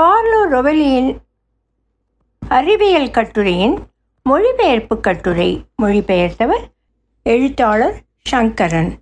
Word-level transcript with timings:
Carlo 0.00 0.48
ரொவெலியின் 0.50 1.16
அறிவியல் 2.48 3.10
கட்டுரையின் 3.10 3.78
மொழிபெயர்ப்பு 4.22 5.00
கட்டுரை 5.00 5.64
மொழிபெயர்த்தவர் 5.82 6.64
எழுத்தாளர் 7.22 8.02
சங்கரன். 8.22 8.98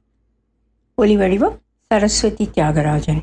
ஒலிவடிவம் 1.02 1.56
சரஸ்வதி 1.82 2.48
தியாகராஜன். 2.54 3.20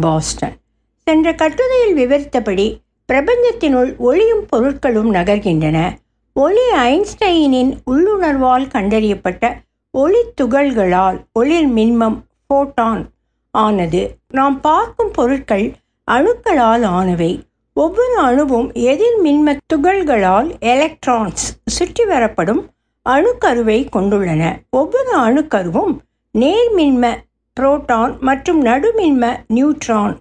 பாஸ்டன். 0.00 0.56
சென்ற 1.04 1.34
கட்டுரையில் 1.34 1.94
விவரித்தபடி 1.94 2.80
பிரபஞ்சத்தினுள் 3.12 3.96
ஒளியும் 3.96 4.46
பொருட்களும் 4.56 5.12
நகர்கின்றன. 5.12 5.96
ஒளி 6.32 6.70
ஐன்ஸ்டைனின் 6.70 7.78
உள்ளுணர்வால் 7.86 8.68
கண்டறியப்பட்ட 8.68 9.54
ஒளி 9.90 10.24
துகள்களால் 10.42 11.24
ஒளிர் 11.40 11.72
மின்மம் 11.72 12.22
ஃபோட்டான் 12.48 13.04
ஆனது. 13.50 14.18
நாம் 14.28 14.60
பார்க்கும் 14.60 15.10
பொருட்கள் 15.10 15.72
அணுக்களால் 16.14 16.84
ஆனவை. 16.98 17.32
ஒவ்வொரு 17.72 18.16
அணுவும் 18.18 18.72
எதிர் 18.72 19.18
மின்ம 19.24 19.56
துகள்களால் 19.74 20.48
எலக்ட்ரான்ஸ் 20.58 21.44
சுற்றி 21.66 22.04
வரப்படும் 22.04 22.62
அணுக்கருவை 23.08 23.78
கொண்டுள்ளன. 23.96 24.42
ஒவ்வொரு 24.70 25.12
அணுக்கருவும் 25.16 25.94
நேர்மின்ம 26.38 27.14
புரோட்டான் 27.60 28.18
மற்றும் 28.18 28.64
நடுமின்ம 28.64 29.36
நியூட்ரான் 29.54 30.16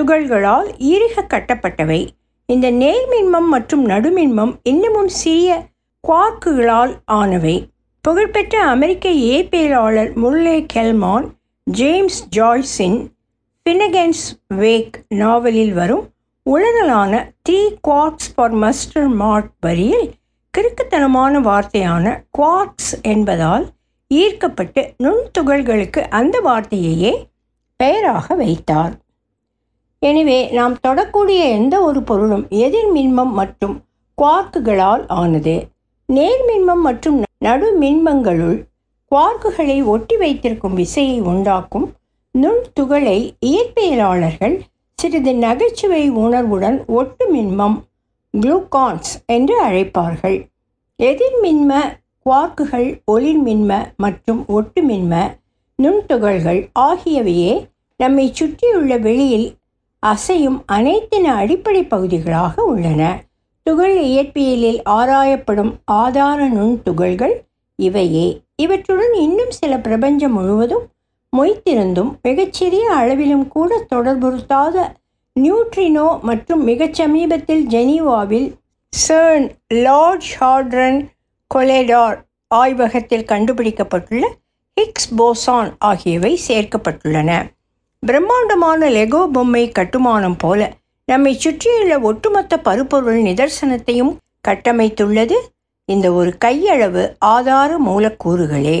துகள்களால் 0.00 0.68
ஈரக 0.78 1.24
கட்டப்பட்டவை. 1.28 2.00
இந்த 2.46 2.70
நேர்மின்மம் 2.72 3.48
மற்றும் 3.50 3.84
நடுமின்மம் 3.86 4.54
இன்னமும் 4.62 5.08
சிறிய 5.08 5.66
குவார்க்குகளால் 6.08 6.94
ஆனவை. 7.12 7.56
புகழ்பெற்ற 8.00 8.62
அமெரிக்க 8.74 9.08
இயற்பியலாளர் 9.08 10.10
முர்லே 10.22 10.56
கெல்மான் 10.74 11.26
ஜேம்ஸ் 11.64 12.20
ஜாய்ஸின் 12.36 12.98
பின்னகென்ஸ் 13.66 14.22
வேக் 14.54 15.04
நாவலில் 15.08 15.72
வரும் 15.72 16.06
உளறலான 16.46 17.12
three 17.48 17.60
quarks 17.88 18.30
for 18.34 18.54
Muster 18.54 19.08
Mark 19.14 19.50
வரியில் 19.60 20.08
கிறுக்குத்தனமான 20.54 21.40
வார்த்தையான 21.40 22.24
குவார்க்ஸ் 22.30 23.00
என்பதால் 23.02 23.64
ஈர்க்கப்பட்டு 24.10 24.82
நுண்துகள்களுக்கு 24.98 26.00
அந்த 26.10 26.40
வார்த்தையையே 26.40 27.12
பெயராக 27.76 28.34
வைத்தார். 28.34 28.92
எனவே 29.98 30.50
நாம் 30.50 30.76
தொடக்கூடிய 30.88 31.38
எந்த 31.48 31.82
ஒரு 31.82 32.02
பொருளும் 32.02 32.46
எதிர்மின்மம் 32.48 33.32
மற்றும் 33.32 33.76
குவார்க்குகளால் 34.18 35.06
ஆனது 35.06 35.56
நேர்மின்மம் 36.08 36.82
மற்றும் 36.82 37.24
நடுமின்மங்களுள் 37.44 38.58
குவார்க்குகளை 39.12 39.84
ஒட்டி 39.84 40.16
வைத்திருக்கும் 40.16 40.74
விசையை 40.74 41.20
உண்டாக்கும் 41.20 41.88
நுண்துகளை 42.34 43.18
இயற்பியலாளர்கள் 43.46 44.60
சிறிது 44.98 45.32
நகைச்சுவை 45.34 46.10
உணர்வுடன் 46.10 46.86
ஒட்டு 46.86 47.24
மின்மம் 47.34 47.76
குளூகான்ஸ் 48.34 49.10
என்று 49.26 49.64
அழைப்பார்கள். 49.64 50.38
எதிர்மின்ம 50.98 51.72
குவார்க்குகள் 52.22 52.88
ஒளிர்மின்ம 53.12 53.72
மற்றும் 53.96 54.44
ஒட்டுமின்ம 54.48 55.14
நுண்துகள்கள் 55.82 56.60
ஆகியவையே 56.80 57.52
நம்மை 57.96 58.32
சுற்றியுள்ள 58.32 58.96
வெளியில் 58.96 59.48
அசையும் 60.02 60.58
அனைத்தின 60.72 61.24
அடிப்படை 61.40 61.82
பகுதிகளாக 61.84 62.64
உள்ளன. 62.64 63.02
துகள் 63.62 63.96
இயற்பியலில் 64.04 64.80
ஆராயப்படும் 64.90 65.72
ஆதார 65.84 66.48
நுண்துகள்கள் 66.48 67.34
இவையே. 67.78 68.26
இவற்றுடன் 68.62 69.14
இன்னும் 69.14 69.50
சில 69.50 69.78
பிரபஞ்சம் 69.78 70.32
முழுவதும் 70.32 70.86
மொய்த்திருந்தும் 71.36 72.10
மிகச்சிறிய 72.22 72.90
அளவிலும் 72.94 73.48
கூட 73.48 73.86
தொடர்புறுத்தாத 73.94 74.76
நியூட்ரினோ 75.40 76.20
மற்றும் 76.20 76.64
மிகச் 76.64 76.94
சமீபத்தில் 76.94 77.66
ஜெனீவாவில் 77.66 78.48
சர்ன் 78.92 79.46
லார்ஜ் 79.74 80.28
ஹார்ட்ரன் 80.40 81.08
கொலேடார் 81.54 82.18
ஆய்வகத்தில் 82.48 83.24
கண்டுபிடிக்கப்பட்டுள்ள 83.24 84.24
ஹிக்ஸ் 84.76 85.10
போசான் 85.16 85.70
ஆகியவை 85.78 86.40
சேர்க்கப்பட்டுள்ளன. 86.48 87.30
பிரம்மாண்டமான 87.98 88.90
லெகோ 88.90 89.26
பொம்மை 89.32 89.64
கட்டுமானம் 89.70 90.36
போல 90.36 90.70
நம்மை 91.04 91.32
சுற்றியுள்ள 91.34 91.98
ஒட்டுமொத்த 92.00 92.58
பருப்பொருள் 92.58 93.20
நிதர்சனத்தையும் 93.22 94.12
கட்டமைத்துள்ளது. 94.48 95.36
இந்த 95.84 96.12
ஒரு 96.12 96.36
கையளவு 96.44 97.04
ஆதார 97.18 97.70
மூலக்கூறுகளே. 97.88 98.78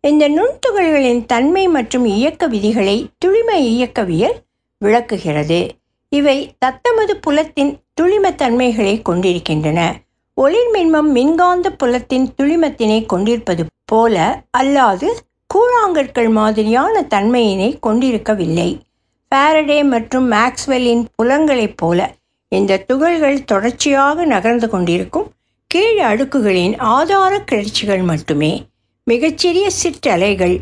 இந்த 0.00 0.24
நுண்துகள்களின் 0.28 1.26
தன்மை 1.26 1.68
மற்றும் 1.68 2.04
இயக்க 2.04 2.46
விதிகளை 2.46 3.10
துளிம 3.24 3.54
இயக்கவியல் 3.54 4.36
விளக்குகிறது. 4.78 5.68
இவை 6.08 6.52
தத்தமது 6.58 7.16
புலத்தின் 7.16 7.78
துளிமத்தன்மைகளை 8.00 9.02
கொண்டிருக்கின்றன. 9.02 9.94
ஒளிர்மின்மம் 10.36 11.10
மின்காந்த 11.16 11.70
புலத்தின் 11.70 12.28
துளிமத்தினை 12.42 13.06
கொண்டிருப்பது 13.06 13.64
போல 13.84 14.42
அல்லாது 14.58 15.08
கூழாங்கற்கள் 15.54 16.30
மாதிரியான 16.30 17.00
தன்மையினை 17.00 17.78
கொண்டிருக்கவில்லை. 17.80 18.70
ஃபாரடே 19.30 19.80
மற்றும் 19.84 20.32
மேக்ஸ்வெல்லின் 20.32 21.04
புலங்களைப் 21.16 21.76
போல 21.76 22.10
இந்த 22.48 22.76
துகள்கள் 22.76 23.44
தொடர்ச்சியாக 23.44 24.24
நகர்ந்து 24.24 24.68
கொண்டிருக்கும் 24.68 25.28
கீழ் 25.66 25.98
அடுக்குகளின் 25.98 26.74
ஆதார 26.78 27.40
கிளர்ச்சிகள் 27.40 28.02
மட்டுமே. 28.02 28.52
மிகச்சிறிய 29.08 29.70
சிற்றலைகள் 29.82 30.56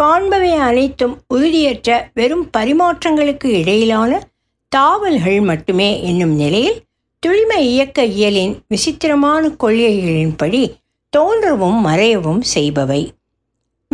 காண்பவை 0.00 0.50
அனைத்தும் 0.54 1.14
உறுதியற்ற 1.34 2.10
வெறும் 2.14 2.50
பரிமாற்றங்களுக்கு 2.56 3.44
இடையிலான 3.44 4.18
தாவல்கள் 4.76 5.38
மட்டுமே 5.42 6.02
என்னும் 6.02 6.34
நிலையில் 6.34 6.80
துளிம 7.26 7.52
இயக்க 7.58 8.04
இயலின் 8.04 8.54
விசித்திரமான 8.68 9.48
கொள்கைகளின்படி 9.48 10.62
தோன்றவும் 11.16 11.78
மறையவும் 11.86 12.42
செய்பவை. 12.54 13.08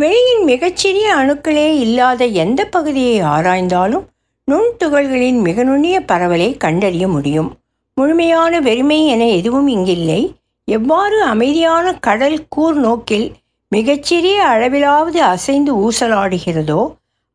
வெளியின் 0.01 0.43
மிகச்சிறிய 0.43 1.13
அணுக்களே 1.15 1.67
இல்லாத 1.79 2.25
எந்த 2.25 2.65
பகுதியை 2.65 3.21
ஆராய்ந்தாலும் 3.21 4.05
நுண்துகள்களின் 4.51 5.39
மிக 5.41 5.63
நுண்ணிய 5.63 6.01
பரவலை 6.01 6.57
கண்டறிய 6.57 7.07
முடியும். 7.07 7.49
முழுமையான 7.95 8.59
வெறுமை 8.59 8.99
என 9.05 9.29
எதுவும் 9.29 9.67
இங்கில்லை. 9.67 10.21
எவ்வாறு 10.65 11.21
அமைதியான 11.23 11.95
கடல் 11.99 12.39
கூர் 12.49 12.75
நோக்கில் 12.75 13.27
மிகச்சிறிய 13.73 14.37
அளவிலாவது 14.47 15.19
அசைந்து 15.33 15.71
ஊசலாடுகிறதோ 15.83 16.81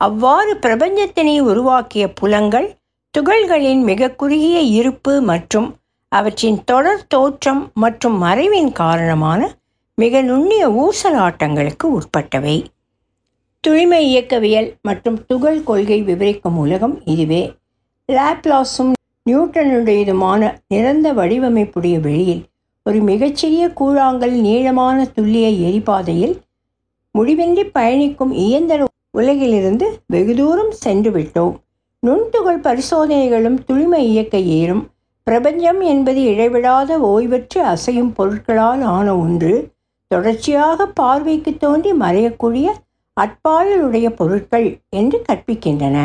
அவ்வாறு 0.00 0.52
பிரபஞ்சத்தினை 0.64 1.36
உருவாக்கிய 1.40 2.04
புலங்கள் 2.12 2.66
துகள்களின் 3.14 3.82
மிக 3.82 4.10
குறுகிய 4.10 4.58
இருப்பு 4.78 5.12
மற்றும் 5.20 5.68
அவற்றின் 6.12 6.58
தொடர் 6.64 7.06
தோற்றம் 7.08 7.62
மற்றும் 7.74 8.16
மறைவின் 8.22 8.70
காரணமான 8.72 9.40
மிக 9.98 10.20
நுண்ணிய 10.22 10.64
ஊசலாட்டங்களுக்கு 10.82 11.86
உட்பட்டவை. 11.98 12.56
துளிமை 13.64 14.02
இயக்கவியல் 14.10 14.68
மற்றும் 14.82 15.18
துகள் 15.26 15.60
கொள்கை 15.64 16.00
விவரிக்கும் 16.02 16.56
உலகம் 16.56 16.96
இதுவே. 17.04 17.42
லாப்லாஸும் 18.08 18.92
நியூட்டனுடையதுமான 19.26 20.42
நிறந்த 20.68 21.08
வடிவமைப்புடைய 21.12 21.96
வெளியில் 22.00 22.44
ஒரு 22.88 23.00
மிகச்சிறிய 23.00 23.68
கூழாங்கல் 23.80 24.36
நீளமான 24.40 25.06
துல்லிய 25.14 25.46
எரிபாதையில் 25.68 26.34
முடிவின்றி 27.18 27.68
பயணிக்கும் 27.72 28.32
இயந்திர 28.32 28.84
உலகிலிருந்து 29.18 29.86
வெகு 30.06 30.34
தூரம் 30.34 30.70
சென்று 30.70 31.10
விட்டோம் 31.10 31.54
நுண்துகள் 32.06 32.60
பரிசோதனைகளும் 32.60 33.58
துளிமை 33.66 33.98
இயக்க 33.98 34.38
ஏறும். 34.38 34.82
பிரபஞ்சம் 35.22 35.80
என்பது 35.80 36.22
இடைவிடாத 36.22 36.98
ஓய்வற்று 36.98 37.62
அசையும் 37.64 38.12
பொருட்களால் 38.12 38.80
ஆன 38.80 39.16
ஒன்று. 39.16 39.70
தொடர்ச்சியாக 40.06 40.86
பார்வைக்கு 40.86 41.56
தோன்றி 41.56 41.92
மறையக்கூடிய 41.92 42.68
அட்பாயலுடைய 43.16 44.08
பொருட்கள் 44.10 44.68
என்று 44.88 45.22
கற்பிக்கின்றன. 45.28 45.96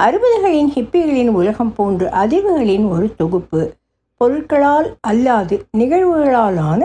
அறுபதுகளின் 0.00 0.72
ஹிப்பிகளின் 0.74 1.28
உலகம் 1.28 1.72
போன்று 1.72 2.08
அதிர்வுகளின் 2.08 2.88
ஒரு 2.88 3.14
தொகுப்பு. 3.14 3.62
பொருட்களால் 4.22 4.96
அல்லாது 5.08 5.56
நிகழ்வுகளாலான 5.78 6.80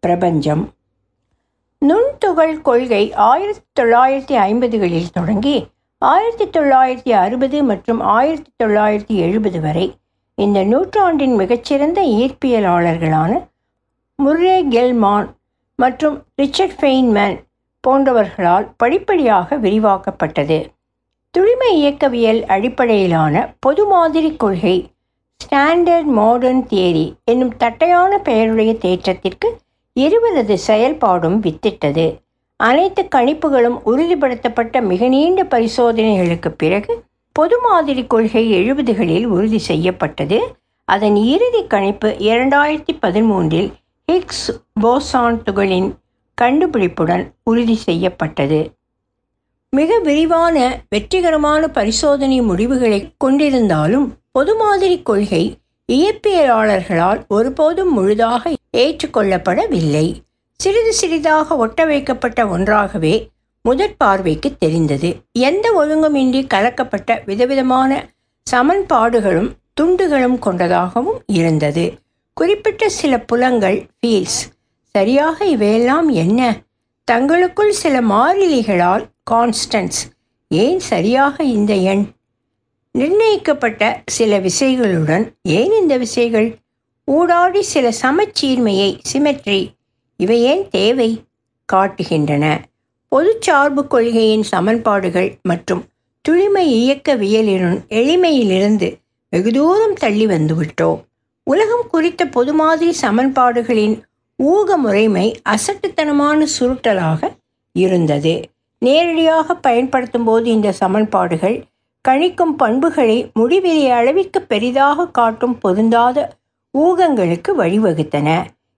பிரபஞ்சம். 0.00 0.62
நுண்துகள் 1.82 2.62
கொள்கை 2.62 3.12
ஆயிரத்தி 3.12 3.82
தொள்ளாயிரத்தி 3.82 4.34
ஐம்பதுகளில் 4.44 5.10
தொடங்கி 5.12 5.66
ஆயிரத்தி 5.98 6.58
தொள்ளாயிரத்தி 6.58 7.10
அறுபது 7.10 7.62
மற்றும் 7.62 8.00
ஆயிரத்தி 8.00 8.50
தொள்ளாயிரத்தி 8.64 9.14
எழுபது 9.26 9.60
வரை 9.60 9.86
இந்த 10.34 10.64
நூற்றாண்டின் 10.64 11.34
மிகச்சிறந்த 11.34 12.02
ஈர்ப்பியலாளர்களான 12.02 13.32
முர்ரே 14.22 14.58
கெல்மான் 14.68 15.28
மற்றும் 15.76 16.24
ரிச்சர்ட் 16.36 16.76
ஃபெயின்மேன் 16.80 17.36
போன்றவர்களால் 17.88 18.68
படிப்படியாக 18.76 19.56
விரிவாக்கப்பட்டது. 19.56 20.58
துளிமை 21.30 21.72
இயக்கவியல் 21.72 22.44
அடிப்படையிலான 22.44 23.54
பொது 23.60 23.86
மாதிரி 23.86 24.36
கொள்கை 24.36 24.90
ஸ்டாண்டர்ட் 25.40 26.08
மாடர்ன் 26.18 26.62
தியரி 26.66 27.04
என்னும் 27.24 27.56
தட்டையான 27.56 28.18
பெயருடைய 28.18 28.72
தேற்றத்திற்கு 28.84 29.48
இருவரது 29.96 30.58
செயல்பாடும் 30.66 31.38
வித்திட்டது. 31.44 32.06
அனைத்து 32.56 33.02
கணிப்புகளும் 33.14 33.78
உறுதிப்படுத்தப்பட்ட 33.86 34.82
மிக 34.82 35.08
நீண்ட 35.08 35.42
பரிசோதனைகளுக்கு 35.44 36.48
பிறகு 36.56 36.94
பொது 37.32 37.60
மாதிரி 37.60 38.06
கொள்கை 38.06 38.44
எழுபதுகளில் 38.52 39.24
உறுதி 39.24 39.58
செய்யப்பட்டது. 39.58 40.38
அதன் 40.84 41.16
இறுதி 41.16 41.66
கணிப்பு 41.66 42.08
இரண்டாயிரத்தி 42.18 42.94
பதிமூன்றில் 43.02 43.70
ஹிக்ஸ் 44.08 44.48
போசான் 44.80 45.40
துகளின் 45.42 45.88
கண்டுபிடிப்புடன் 46.38 47.24
உறுதி 47.44 47.74
செய்யப்பட்டது. 47.74 48.60
மிக 49.70 49.98
விரிவான 49.98 50.56
வெற்றிகரமான 50.88 51.68
பரிசோதனை 51.68 52.40
முடிவுகளை 52.40 53.00
கொண்டிருந்தாலும் 53.24 54.06
பொது 54.38 54.54
மாதிரி 54.54 55.02
கொள்கை 55.02 55.58
இயற்பியலாளர்களால் 55.92 57.26
ஒருபோதும் 57.28 57.92
முழுதாக 57.92 58.52
ஏற்றுக்கொள்ளப்படவில்லை 58.76 60.14
சிறிது 60.56 60.92
சிறிதாக 60.92 61.56
ஒட்ட 61.56 61.84
வைக்கப்பட்ட 61.84 62.46
ஒன்றாகவே 62.46 63.30
முதற் 63.62 63.96
பார்வைக்கு 63.96 64.56
தெரிந்தது. 64.58 65.16
எந்த 65.32 65.72
ஒழுங்குமின்றி 65.78 66.42
கலக்கப்பட்ட 66.54 67.24
விதவிதமான 67.24 68.08
சமன்பாடுகளும் 68.50 69.50
துண்டுகளும் 69.80 70.38
கொண்டதாகவும் 70.38 71.20
இருந்தது. 71.26 71.98
குறிப்பிட்ட 72.34 72.88
சில 72.88 73.20
புலங்கள் 73.20 73.86
ஃபீல்ஸ் 73.98 74.40
சரியாக 74.94 75.44
இவையெல்லாம் 75.44 76.08
என்ன? 76.08 76.60
தங்களுக்குள் 77.04 77.72
சில 77.72 78.00
மாறிலிகளால் 78.00 79.04
கான்ஸ்டன்ஸ் 79.30 80.00
ஏன் 80.48 80.78
சரியாக 80.78 81.44
இந்த 81.44 81.74
எண்? 81.74 82.06
நிர்ணயிக்கப்பட்ட 82.94 84.02
சில 84.06 84.40
விசைகளுடன் 84.40 85.24
ஏன் 85.42 85.72
இந்த 85.72 85.96
விசைகள்? 85.96 86.56
ஊடாடி 87.06 87.60
சில 87.60 87.92
சமச்சீர்மையை 88.02 88.98
சிமெட்ரி 89.12 89.68
இவை 90.16 90.42
ஏன் 90.42 90.68
தேவை? 90.68 91.22
காட்டுகின்றன. 91.72 92.58
பொது 93.08 93.36
சார்பு 93.40 93.86
கொள்கையின் 93.86 94.42
சமன்பாடுகள் 94.42 95.38
மற்றும் 95.42 95.84
துளிமை 96.28 96.64
இயக்கவியலின் 96.78 97.78
எளிமையிலிருந்து 97.88 98.88
வெகு 99.30 99.50
தூரம் 99.52 99.94
தள்ளி 99.94 100.26
வந்துவிட்டோம். 100.26 101.00
உலகம் 101.44 101.86
குறித்த 101.90 102.26
பொது 102.26 102.52
மாதிரி 102.52 102.96
சமன்பாடுகளின் 103.00 104.00
ஊக 104.36 104.76
முறைமை 104.76 105.40
அசட்டுத்தனமான 105.48 106.46
சுருட்டலாக 106.58 107.30
இருந்தது. 107.72 108.34
நேரடியாக 108.78 109.54
பயன்படுத்தும் 109.54 110.24
போது 110.24 110.50
இந்த 110.50 110.72
சமன்பாடுகள் 110.72 111.64
கணிக்கும் 112.08 112.54
பண்புகளை 112.56 113.30
முடிவிலே 113.38 113.90
அளவிற்கு 113.90 114.42
பெரிதாக 114.42 115.06
காட்டும் 115.06 115.58
பொருந்தாத 115.58 116.18
ஊகங்களுக்கு 116.78 117.50
வழிவகுத்தன. 117.58 118.28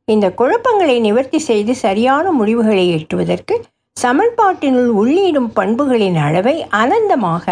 இந்த 0.04 0.30
குழப்பங்களை 0.30 1.00
நிவர்த்தி 1.00 1.38
செய்து 1.38 1.74
சரியான 1.74 2.30
முடிவுகளை 2.30 2.86
எட்டுவதற்கு 2.94 3.54
சமன்பாட்டினுள் 4.02 4.90
உள்ளிடும் 5.00 5.50
பண்புகளின் 5.54 6.16
அளவை 6.16 6.66
அனந்தமாக 6.70 7.46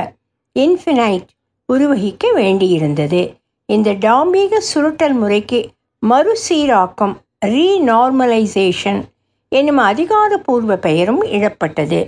இன்ஃபினைட் 0.56 1.28
உருவகிக்க 1.66 2.32
வேண்டியிருந்தது. 2.36 3.22
இந்த 3.66 3.92
டாம்பீக 3.92 4.60
சுருட்டல் 4.74 5.12
முறைக்கு 5.12 5.60
மறுசீராக்கம் 6.02 7.14
ரீநார்மலைசேஷன் 7.46 9.00
என்னும் 9.48 9.76
அதிகாரப்பூர்வ 9.76 10.76
பெயரும் 10.76 11.22
இழப்பட்டது. 11.22 12.00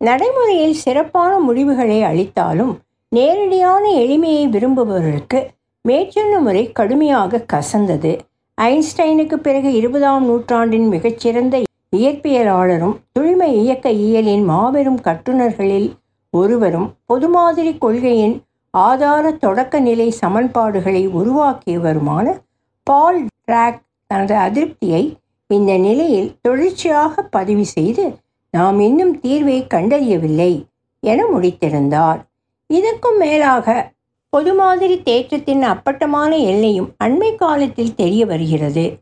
நடைமுறையில் 0.00 0.74
சிறப்பான 0.74 1.38
முடிவுகளை 1.38 2.02
அளித்தாலும் 2.02 2.74
நேரடியான 3.12 3.84
எளிமையை 3.88 4.44
விரும்புபவர்களுக்கு 4.48 5.40
மேற்சொன்ன 5.84 6.38
முறை 6.38 6.72
கடுமையாக 6.72 7.44
கசந்தது. 7.52 8.12
ஐன்ஸ்டைனுக்கு 8.58 9.36
பிறகு 9.36 9.72
இருபதாம் 9.72 10.24
நூற்றாண்டின் 10.24 10.88
மிகச்சிறந்த 10.88 11.60
இயற்பியலாளரும் 11.96 12.96
துளிமை 13.12 13.50
இயக்க 13.62 13.90
இயலின் 13.90 14.44
மாபெரும் 14.44 15.00
கட்டுநர்களில் 15.00 15.88
ஒருவரும் 16.30 16.88
பொது 17.06 17.28
மாதிரி 17.28 17.72
கொள்கையின் 17.78 18.36
ஆதார 18.70 19.32
தொடக்க 19.32 19.78
நிலை 19.80 20.08
சமன்பாடுகளை 20.20 21.02
உருவாக்கியவருமான 21.20 22.34
பால் 22.82 23.20
டிராக் 23.44 23.80
தனது 24.06 24.34
அதிருப்தியை 24.34 25.02
இந்த 25.50 25.72
நிலையில் 25.76 26.30
தொடர்ச்சியாக 26.42 27.22
பதிவு 27.22 27.64
செய்து 27.64 28.04
நாம் 28.50 28.80
இன்னும் 28.80 29.14
தீர்வை 29.20 29.58
கண்டறியவில்லை 29.74 30.52
என 31.00 31.24
முடித்திருந்தார். 31.24 32.20
இதற்கும் 32.66 33.16
மேலாக 33.16 33.94
பொது 34.28 34.54
மாதிரி 34.54 35.02
தேற்றத்தின் 35.04 35.62
அப்பட்டமான 35.62 36.36
எல்லையும் 36.36 36.94
அண்மை 37.04 37.34
காலத்தில் 37.34 37.94
தெரிய 37.94 38.26
வருகிறது. 38.26 38.98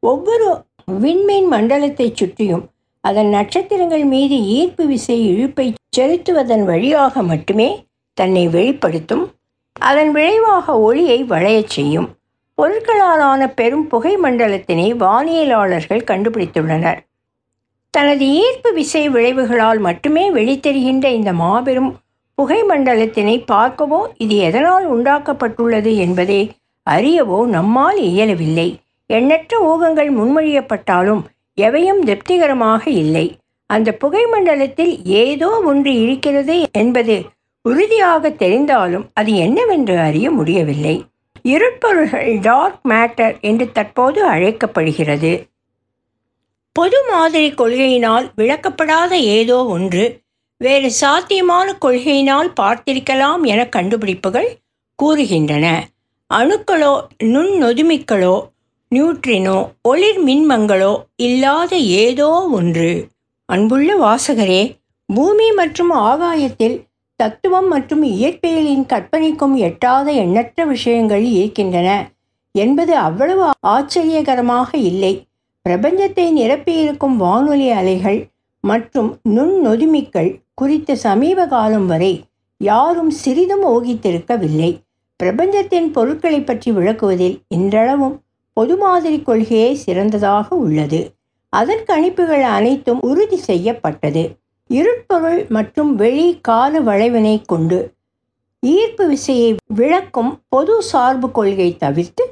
ஒவ்வொரு 0.00 0.64
விண்மீன் 1.00 1.52
மண்டலத்தைச் 1.52 2.16
சுற்றியும் 2.16 2.64
அதன் 3.00 3.28
நட்சத்திரங்கள் 3.28 4.04
மீது 4.04 4.44
ஈர்ப்பு 4.46 4.86
விசை 4.86 5.26
இழுப்பை 5.26 5.74
செலுத்துவதன் 5.96 6.64
வழியாக 6.64 7.22
மட்டுமே 7.22 7.86
தன்னை 8.14 8.48
வெளிப்படுத்தும் 8.48 9.24
அதன் 9.72 10.10
விளைவாக 10.10 10.80
ஒளியை 10.80 11.24
வளையச் 11.24 11.70
செய்யும். 11.70 12.08
பொருட்களாலான 12.62 13.54
பெரும் 13.54 13.86
புகை 13.86 14.16
மண்டலத்தினை 14.16 14.94
வானியலாளர்கள் 14.96 16.08
கண்டுபிடித்துள்ளனர். 16.10 16.98
தனது 17.90 18.26
ஈர்ப்பு 18.28 18.72
விசை 18.72 19.08
விளைவுகளால் 19.08 19.78
மட்டுமே 19.78 20.30
வெளித்தெரிகின்ற 20.30 21.04
இந்த 21.04 21.32
மாபெரும் 21.32 21.96
புகை 22.38 22.58
மண்டலத்தினை 22.62 23.34
பார்க்கவோ 23.52 24.00
இது 24.16 24.36
எதனால் 24.36 24.86
உண்டாக்கப்பட்டுள்ளது 24.94 25.92
என்பதை 25.96 26.40
அறியவோ 26.86 27.38
நம்மால் 27.46 27.98
இயலவில்லை. 28.10 28.68
எண்ணற்ற 29.10 29.58
ஊகங்கள் 29.70 30.10
முன்மொழியப்பட்டாலும் 30.18 31.22
எவையும் 31.58 32.02
திருப்திகரமாக 32.04 32.82
இல்லை. 33.02 33.26
அந்த 33.70 33.88
புகை 33.92 34.24
மண்டலத்தில் 34.26 34.92
ஏதோ 35.04 35.48
ஒன்று 35.64 35.92
இருக்கிறது 36.00 36.56
என்பது 36.72 37.16
உறுதியாக 37.64 38.28
தெரிந்தாலும் 38.42 39.06
அது 39.14 39.30
என்னவென்று 39.34 39.96
அறிய 39.98 40.26
முடியவில்லை. 40.30 40.96
இருட்பொருள்கள் 41.42 42.30
டார்க் 42.40 42.80
மேட்டர் 42.88 43.34
என்று 43.40 43.66
தற்போது 43.72 44.20
அழைக்கப்படுகிறது. 44.24 45.32
பொது 46.76 46.98
மாதிரி 47.10 47.48
கொள்கையினால் 47.50 48.26
விளக்கப்படாத 48.36 49.12
ஏதோ 49.38 49.58
ஒன்று 49.76 50.04
வேறு 50.60 50.90
சாத்தியமான 50.90 51.74
கொள்கையினால் 51.84 52.50
பார்த்திருக்கலாம் 52.60 53.42
என 53.42 53.68
கண்டுபிடிப்புகள் 53.68 54.48
கூறுகின்றன. 54.98 55.66
அணுக்களோ 56.30 56.92
நுண்ணொதுமிக்களோ 57.24 58.36
நியூட்ரினோ 58.92 59.58
ஒளிர் 59.88 60.20
மின்மங்களோ 60.26 60.92
இல்லாத 61.16 61.76
ஏதோ 61.76 62.28
ஒன்று. 62.50 62.90
அன்புள்ள 63.44 63.90
வாசகரே 63.96 64.62
பூமி 65.06 65.48
மற்றும் 65.52 65.90
ஆகாயத்தில் 65.90 66.76
தத்துவம் 67.16 67.68
மற்றும் 67.68 68.02
இயற்பியலின் 68.04 68.86
கற்பனைக்கும் 68.86 69.54
எட்டாத 69.56 70.06
எண்ணற்ற 70.12 70.64
விஷயங்கள் 70.64 71.24
இருக்கின்றன. 71.24 71.90
என்பது 72.54 72.96
அவ்வளவு 72.96 73.50
ஆச்சரியகரமாக 73.66 74.70
இல்லை. 74.90 75.12
பிரபஞ்சத்தை 75.68 76.26
நிரப்பியிருக்கும் 76.40 77.16
வானொலி 77.16 77.68
அலைகள் 77.70 78.18
மற்றும் 78.64 79.10
நுண்ணொதுமிக்கள் 79.28 80.30
குறித்த 80.60 80.94
சமீப 80.94 81.46
காலம் 81.46 81.86
வரை 81.86 82.12
யாரும் 82.60 83.10
சிறிதும் 83.22 83.64
ஓகித்திருக்கவில்லை. 83.72 84.70
பிரபஞ்சத்தின் 85.20 85.88
பொருட்களை 85.90 86.40
பற்றி 86.40 86.70
விளக்குவதில் 86.72 87.36
இன்றளவும் 87.48 88.14
பொது 88.52 88.74
மாதிரி 88.76 89.18
கொள்கையே 89.18 89.68
சிறந்ததாக 89.74 90.48
உள்ளது. 90.56 91.00
அதன் 91.52 91.82
கணிப்புகள் 91.88 92.44
அனைத்தும் 92.56 93.00
உறுதி 93.00 93.38
செய்யப்பட்டது. 93.48 94.22
இருட்பொருள் 94.70 95.42
மற்றும் 95.48 95.90
வெளி 95.94 96.26
கால 96.48 96.80
வளைவினை 96.80 97.36
கொண்டு 97.46 97.78
ஈர்ப்பு 98.62 99.04
விசையை 99.06 99.50
விளக்கும் 99.80 100.32
பொது 100.48 100.76
சார்பு 100.82 101.28
கொள்கை 101.30 101.68
தவிர்த்து 101.76 102.24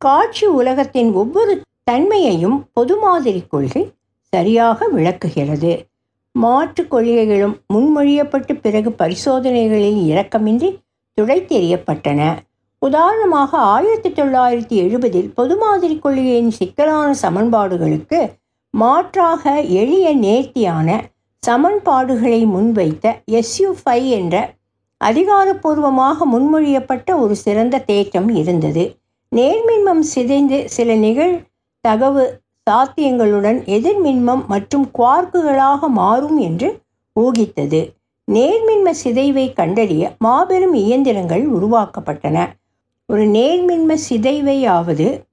காட்சி 0.00 0.46
உலகத்தின் 0.60 1.10
ஒவ்வொரு 1.12 1.54
தன்மையையும் 1.90 2.56
பொது 2.72 2.94
மாதிரி 2.96 3.42
கொள்கை 3.48 3.82
சரியாக 4.32 4.88
விளக்குகிறது. 4.88 5.74
மாற்று 6.36 6.82
கொள்கைகளும் 6.88 7.54
முன்மொழியப்பட்டு 7.74 8.52
பிறகு 8.60 8.90
பரிசோதனைகளில் 8.92 10.00
இரக்கமின்றி 10.10 10.70
துடைத்தெறியப்பட்டன 11.18 12.20
உதாரணமாக 12.82 13.58
ஆயிரத்தி 13.58 14.10
தொள்ளாயிரத்தி 14.10 14.76
எழுபதில் 14.82 15.30
பொது 15.34 15.54
மாதிரி 15.56 15.94
கொள்கையின் 15.98 16.50
சிக்கலான 16.50 17.14
சமன்பாடுகளுக்கு 17.22 18.20
மாற்றாக 18.74 19.60
எளிய 19.60 20.06
நேர்த்தியான 20.16 20.88
சமன்பாடுகளை 21.42 22.40
முன்வைத்த 22.46 23.14
எஸ்யூ 23.32 23.70
ஃபை 23.82 23.98
என்ற 24.10 24.36
அதிகாரப்பூர்வமாக 25.04 26.26
முன்மொழியப்பட்ட 26.32 27.08
ஒரு 27.18 27.34
சிறந்த 27.36 27.78
தேற்றம் 27.78 28.30
இருந்தது. 28.34 28.84
நேர்மின்மம் 29.36 30.04
சிதைந்து 30.14 30.58
சில 30.68 30.94
நிகழ் 30.94 31.34
தகவு 31.88 32.24
சாத்தியங்களுடன் 32.70 33.58
எதிர்மின்மம் 33.76 34.46
மற்றும் 34.46 34.90
குவார்க்குகளாக 34.98 35.88
மாறும் 35.88 36.38
என்று 36.38 36.80
ஊகித்தது. 37.20 37.92
நேர்மின்ம 38.32 38.90
சிதைவை 39.04 39.52
கண்டறிய 39.52 40.14
மாபெரும் 40.18 40.74
இயந்திரங்கள் 40.74 41.44
உருவாக்கப்பட்டன. 41.50 42.46
ஒரு 43.06 43.24
நேர்மின்ம 43.26 43.96
சிதைவையாவது 44.08 45.24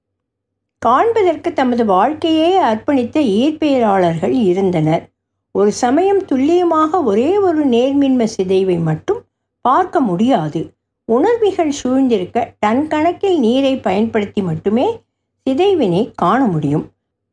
காண்பதற்கு 0.78 1.52
தமது 1.52 1.84
வாழ்க்கையே 1.84 2.58
அர்ப்பணித்த 2.58 3.16
இயற்பியலாளர்கள் 3.20 4.32
இருந்தனர். 4.32 5.10
ஒரு 5.52 5.72
சமயம் 5.72 6.24
துல்லியமாக 6.24 7.02
ஒரே 7.02 7.38
ஒரு 7.38 7.66
நேர்மின்ம 7.66 8.26
சிதைவை 8.36 8.82
மட்டும் 8.82 9.20
பார்க்க 9.60 10.00
முடியாது. 10.00 10.72
உணர்விகள் 11.04 11.72
சூழ்ந்திருக்க 11.82 12.54
டன் 12.58 12.88
கணக்கில் 12.88 13.38
நீரை 13.38 13.76
பயன்படுத்தி 13.76 14.42
மட்டுமே 14.42 15.00
சிதைவினை 15.46 16.10
காண 16.14 16.44
முடியும். 16.44 16.84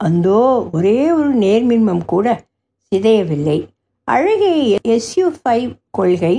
அந்தோ 0.02 0.40
ஒரே 0.72 0.98
ஒரு 1.12 1.30
நேர்மின்மம் 1.36 2.04
கூட 2.06 2.28
சிதையவில்லை. 2.92 3.58
அழகிய 4.08 4.78
எஸ்யூ 4.88 5.28
ஃபைவ் 5.38 5.70
கொள்கை 5.92 6.36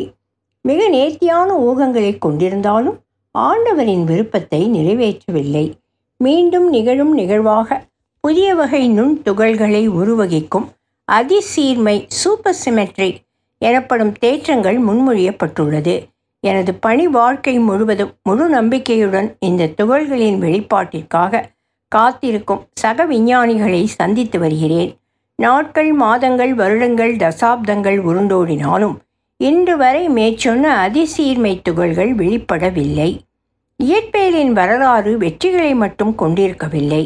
மிக 0.64 0.80
நேர்த்தியான 0.88 1.48
ஊகங்களை 1.68 2.12
கொண்டிருந்தாலும் 2.18 2.98
ஆண்டவரின் 3.34 4.04
விருப்பத்தை 4.04 4.60
நிறைவேற்றவில்லை. 4.68 5.64
மீண்டும் 6.20 6.68
நிகழும் 6.68 7.14
நிகழ்வாக 7.14 7.78
புதிய 8.24 8.48
வகை 8.54 8.82
நுண் 8.88 9.14
துகள்களை 9.24 9.82
உருவகிக்கும் 10.00 10.66
அதிசீர்மை 11.08 11.96
சூப்பர் 12.20 12.60
சிமெட்ரி 12.64 13.10
எனப்படும் 13.62 14.12
தேற்றங்கள் 14.20 14.78
முன்மொழியப்பட்டுள்ளது. 14.88 15.94
எனது 16.44 16.72
பணி 16.74 17.04
வாழ்க்கை 17.08 17.54
முழுவதும் 17.58 18.12
முழு 18.22 18.44
நம்பிக்கையுடன் 18.48 19.28
இந்த 19.38 19.70
துகள்களின் 19.80 20.38
வெளிப்பாட்டிற்காக 20.44 21.42
காத்திருக்கும் 21.94 22.62
சக 22.82 23.04
விஞ்ஞானிகளை 23.06 23.82
சந்தித்து 23.98 24.38
வருகிறேன். 24.38 24.90
நாட்கள் 25.38 25.90
மாதங்கள் 25.92 26.52
வருடங்கள் 26.54 27.14
தசாப்தங்கள் 27.16 27.98
உருண்டோடினாலும் 28.08 28.96
இன்று 29.40 29.74
வரை 29.76 30.04
மேற்சொன்ன 30.08 30.64
அதிசீர்மை 30.84 31.52
துகள்கள் 31.62 32.12
வெளிப்படவில்லை. 32.14 33.10
இயற்பியலின் 33.80 34.52
வரலாறு 34.52 35.12
வெற்றிகளை 35.18 35.72
மட்டும் 35.74 36.14
கொண்டிருக்கவில்லை. 36.14 37.02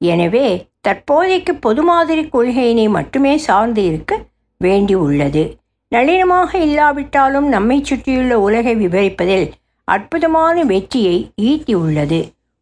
எனவே 0.00 0.46
தற்போதைக்கு 0.80 1.52
பொது 1.64 1.82
மாதிரி 1.82 2.22
கொள்கையினை 2.34 2.86
மட்டுமே 2.88 3.34
சார்ந்து 3.46 3.82
இருக்க 3.84 4.12
வேண்டி 4.60 4.94
உள்ளது 5.06 5.44
நளினமாக 5.92 6.50
இல்லாவிட்டாலும் 6.58 7.48
நம்மை 7.48 7.78
சுற்றியுள்ள 7.82 8.34
உலகை 8.40 8.74
விவரிப்பதில் 8.74 9.46
அற்புதமான 9.88 10.62
வெற்றியை 10.64 11.16
ஈட்டியுள்ளது. 11.42 12.20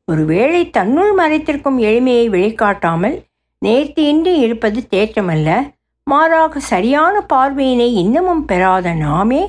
ஒருவேளை 0.08 0.70
தன்னுள் 0.70 1.12
மறைத்திருக்கும் 1.14 1.78
எளிமையை 1.80 2.26
வெளிக்காட்டாமல் 2.28 3.16
நேர்த்தியின்றி 3.62 4.32
இருப்பது 4.36 4.80
தேற்றமல்ல. 4.90 5.48
மாறாக 6.06 6.60
சரியான 6.60 7.14
பார்வையினை 7.32 7.88
இன்னமும் 7.94 8.44
பெறாத 8.44 8.92
நாமே 8.94 9.42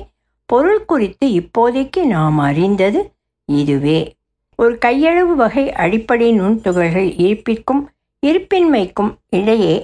பொருள் 0.48 0.84
குறித்து 0.84 1.26
இப்போதைக்கு 1.40 2.00
நாம் 2.04 2.38
அறிந்தது 2.38 3.00
இதுவே. 3.48 3.98
ஒரு 4.58 4.78
கையளவு 4.84 5.34
வகை 5.34 5.64
அடிப்படை 5.74 6.28
நுண்துகள்கள் 6.32 7.08
இருப்பிற்கும் 7.24 7.82
இருப்பின்மைக்கும் 8.22 9.12
இடையே 9.30 9.76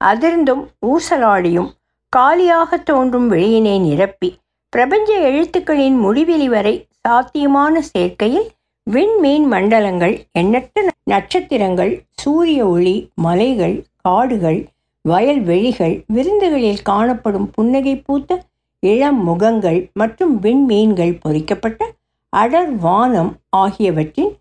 அதிர்ந்தும் 0.00 0.62
ஊசலாடியும் 0.86 1.70
காலியாக 2.12 2.78
தோன்றும் 2.82 3.26
வெளியினை 3.32 3.74
நிரப்பி 3.80 4.30
பிரபஞ்ச 4.72 5.10
எழுத்துக்களின் 5.20 5.96
முடிவெளி 6.04 6.48
வரை 6.48 6.74
சாத்தியமான 7.00 7.82
சேர்க்கையில் 7.92 8.48
விண்மீன் 8.92 9.46
மண்டலங்கள் 9.52 10.14
எண்ணற்ற 10.32 10.82
நட்சத்திரங்கள் 11.04 11.92
சூரிய 12.12 12.66
ஒளி 12.66 12.94
மலைகள் 13.14 13.84
காடுகள் 13.96 14.68
வயல்வெளிகள் 15.02 16.04
விருந்துகளில் 16.06 16.82
காணப்படும் 16.82 17.50
புன்னகை 17.50 17.94
பூத்த 17.96 18.40
இளம் 18.80 19.20
முகங்கள் 19.24 19.90
மற்றும் 19.94 20.34
விண்மீன்கள் 20.42 21.18
பொறிக்கப்பட்ட 21.20 21.90
அடர் 22.36 22.74
வானம் 22.76 23.32
ஆகியவற்றின் 23.56 24.32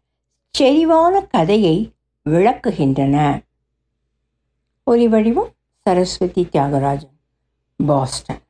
செறிவான 0.55 1.27
கதையை 1.27 1.77
விளக்குகின்றன. 2.29 3.15
ஒலிவடிவம் 4.91 5.51
சரஸ்வதி 5.85 6.47
தியாகராஜன் 6.51 7.15
பாஸ்டன். 7.85 8.43